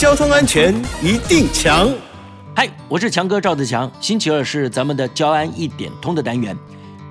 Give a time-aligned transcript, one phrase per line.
[0.00, 1.92] 交通安全一定强。
[2.56, 3.92] 嗨，我是强哥赵子强。
[4.00, 6.56] 星期二是咱们的交安一点通的单元。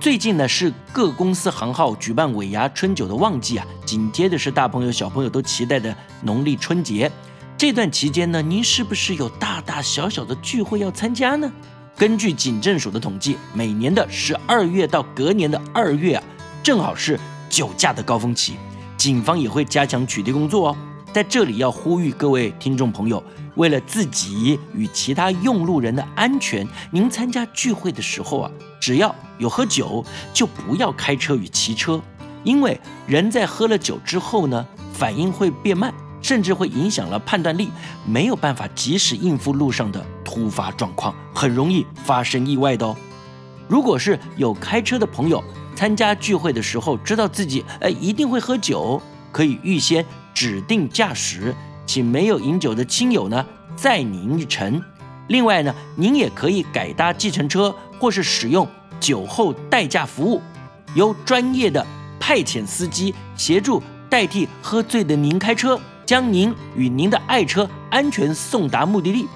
[0.00, 7.08] 最近呢是各公司行号举办尾牙春酒的旺季啊，紧接着是大朋友小朋友都期待的农历春节。
[7.56, 11.48] 这段期间呢，您是不是有大大小小的聚会要参加呢？
[11.96, 16.24] 根据警政署的统计，每年的十二月到隔年的二月啊，
[16.60, 17.16] 正好是
[17.48, 18.54] 酒驾的高峰期，
[18.96, 20.76] 警方也会加强取缔工作哦。
[21.12, 23.20] 在这里要呼吁各位听众朋友，
[23.56, 32.00] 为了自己与其他用路人的安全，您参加聚会的时候啊，只要有喝酒，就不要开车与骑车，
[32.44, 35.92] 因为人在喝了酒之后呢，反应会变慢，
[36.22, 37.70] 甚至会影响了判断力，
[38.06, 42.94] 没有办法及时应付路上的突发状况，很容易发生意外的哦。
[43.66, 45.42] 如果是有开车的朋友，
[45.74, 50.06] 参加聚会的时候，知道自己呃一定会喝酒，可以预先。
[50.40, 51.54] 指定驾驶，
[51.84, 53.44] 请没有饮酒的亲友呢
[53.76, 54.82] 载您一程。
[55.28, 58.66] 另外呢，您也可以改搭计程车，或是使用
[58.98, 60.40] 酒后代驾服务，
[60.94, 61.86] 由专业的
[62.18, 69.28] 派遣司机协助代替喝醉的您开车，将您与您的爱车安全送达目的地。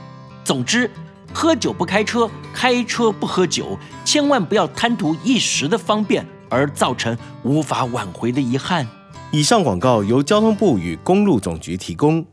[0.42, 0.90] 总之，
[1.34, 8.88] 喝酒不开车，开车不喝酒，千万不要贪图一时的方便而造成无法挽回的遗憾。
[9.34, 12.24] 以上广告由交通部与公路总局提供。